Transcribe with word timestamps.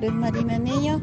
Nombre 0.00 0.16
es 0.16 0.32
Marina 0.32 0.58
Niño. 0.58 1.02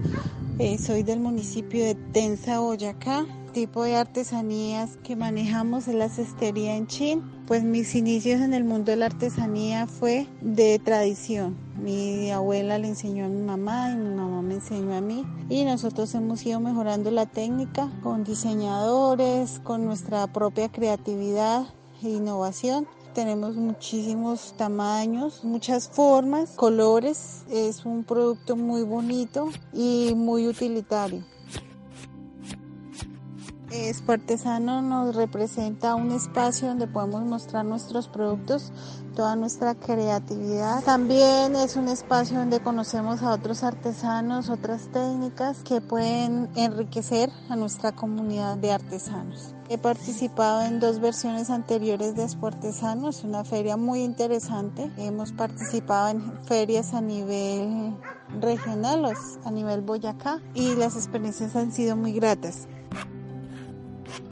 Eh, 0.57 0.79
soy 0.79 1.03
del 1.03 1.19
municipio 1.19 1.85
de 1.85 1.93
Tensa, 1.93 2.61
Boyacá. 2.61 3.27
Tipo 3.53 3.83
de 3.83 3.95
artesanías 3.95 4.97
que 5.03 5.15
manejamos 5.15 5.87
es 5.87 5.93
la 5.93 6.09
cestería 6.09 6.75
en 6.75 6.87
Chin. 6.87 7.21
Pues 7.45 7.63
mis 7.63 7.93
inicios 7.93 8.41
en 8.41 8.55
el 8.55 8.63
mundo 8.63 8.89
de 8.89 8.97
la 8.97 9.05
artesanía 9.05 9.85
fue 9.85 10.25
de 10.41 10.79
tradición. 10.79 11.55
Mi 11.79 12.31
abuela 12.31 12.79
le 12.79 12.87
enseñó 12.87 13.25
a 13.25 13.29
mi 13.29 13.43
mamá 13.43 13.91
y 13.91 13.97
mi 13.97 14.15
mamá 14.15 14.41
me 14.41 14.55
enseñó 14.55 14.95
a 14.95 15.01
mí. 15.01 15.23
Y 15.47 15.63
nosotros 15.63 16.15
hemos 16.15 16.43
ido 16.43 16.59
mejorando 16.59 17.11
la 17.11 17.27
técnica 17.27 17.91
con 18.01 18.23
diseñadores, 18.23 19.59
con 19.59 19.85
nuestra 19.85 20.25
propia 20.25 20.69
creatividad 20.69 21.67
e 22.01 22.09
innovación 22.09 22.87
tenemos 23.17 23.55
muchísimos 23.55 24.53
tamaños, 24.57 25.43
muchas 25.43 25.89
formas, 25.89 26.51
colores. 26.51 27.45
Es 27.49 27.83
un 27.83 28.03
producto 28.03 28.55
muy 28.55 28.83
bonito 28.83 29.49
y 29.73 30.13
muy 30.15 30.47
utilitario. 30.47 31.23
Espartesano 33.71 34.81
nos 34.81 35.13
representa 35.13 35.95
un 35.95 36.11
espacio 36.11 36.69
donde 36.69 36.87
podemos 36.87 37.23
mostrar 37.23 37.65
nuestros 37.65 38.07
productos, 38.07 38.71
toda 39.13 39.35
nuestra 39.35 39.75
creatividad. 39.75 40.83
También 40.85 41.53
es 41.55 41.75
un 41.75 41.89
espacio 41.89 42.37
donde 42.37 42.61
conocemos 42.61 43.21
a 43.23 43.31
otros 43.31 43.63
artesanos, 43.63 44.49
otras 44.49 44.87
técnicas 44.93 45.63
que 45.63 45.81
pueden 45.81 46.49
enriquecer 46.55 47.29
a 47.49 47.57
nuestra 47.57 47.91
comunidad 47.91 48.55
de 48.55 48.71
artesanos. 48.71 49.53
He 49.69 49.77
participado 49.77 50.61
en 50.61 50.79
dos 50.79 51.01
versiones 51.01 51.49
anteriores 51.49 52.15
de 52.15 52.23
Espartesano, 52.23 53.09
es 53.09 53.25
una 53.25 53.43
feria 53.43 53.75
muy 53.75 54.01
interesante. 54.01 54.89
Hemos 54.95 55.33
participado 55.33 56.07
en 56.07 56.43
ferias 56.45 56.93
a 56.93 57.01
nivel 57.01 57.93
regional, 58.39 59.13
a 59.43 59.51
nivel 59.51 59.81
Boyacá, 59.81 60.39
y 60.53 60.73
las 60.75 60.95
experiencias 60.95 61.57
han 61.57 61.73
sido 61.73 61.97
muy 61.97 62.13
gratas. 62.13 62.69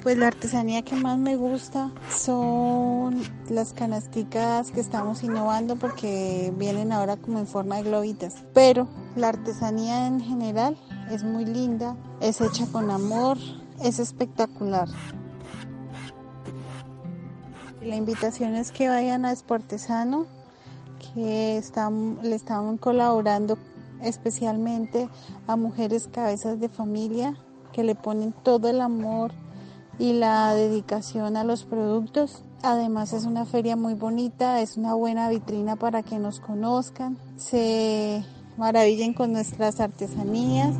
Pues 0.05 0.19
la 0.19 0.27
artesanía 0.27 0.83
que 0.83 0.95
más 0.95 1.17
me 1.17 1.35
gusta 1.35 1.91
son 2.11 3.23
las 3.49 3.73
canasticas 3.73 4.69
que 4.69 4.79
estamos 4.79 5.23
innovando 5.23 5.77
porque 5.77 6.53
vienen 6.55 6.91
ahora 6.91 7.17
como 7.17 7.39
en 7.39 7.47
forma 7.47 7.77
de 7.77 7.89
globitas. 7.89 8.35
Pero 8.53 8.87
la 9.15 9.29
artesanía 9.29 10.05
en 10.05 10.21
general 10.21 10.77
es 11.09 11.23
muy 11.23 11.43
linda, 11.43 11.97
es 12.21 12.39
hecha 12.39 12.67
con 12.71 12.91
amor, 12.91 13.39
es 13.83 13.97
espectacular. 13.97 14.87
La 17.81 17.95
invitación 17.95 18.53
es 18.53 18.71
que 18.71 18.89
vayan 18.89 19.25
a 19.25 19.31
Esportesano, 19.31 20.27
que 21.15 21.63
le 22.21 22.35
están 22.35 22.77
colaborando 22.77 23.57
especialmente 24.03 25.09
a 25.47 25.55
mujeres 25.55 26.07
cabezas 26.13 26.59
de 26.59 26.69
familia 26.69 27.35
que 27.73 27.83
le 27.83 27.95
ponen 27.95 28.33
todo 28.43 28.69
el 28.69 28.81
amor 28.81 29.31
y 29.99 30.13
la 30.13 30.53
dedicación 30.53 31.37
a 31.37 31.43
los 31.43 31.63
productos. 31.63 32.43
Además 32.63 33.13
es 33.13 33.25
una 33.25 33.45
feria 33.45 33.75
muy 33.75 33.93
bonita, 33.93 34.61
es 34.61 34.77
una 34.77 34.93
buena 34.93 35.29
vitrina 35.29 35.75
para 35.75 36.03
que 36.03 36.17
nos 36.17 36.39
conozcan, 36.39 37.17
se 37.37 38.23
maravillen 38.57 39.13
con 39.13 39.33
nuestras 39.33 39.79
artesanías. 39.79 40.75